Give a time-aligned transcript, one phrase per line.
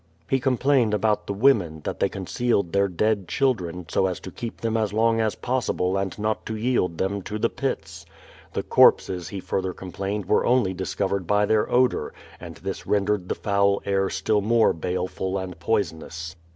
[0.27, 4.61] He complained about the women, that they concealed their dead children, so as to keep
[4.61, 8.07] them as long as possible and not to yield them to the Pits.
[8.53, 13.27] The corpses, he further complained, were only discovered by their odor, and this ren dered
[13.27, 16.35] the foul air still more baleful and poisonous.